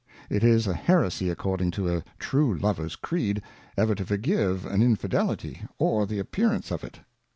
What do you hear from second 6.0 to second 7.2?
the Appearance of it.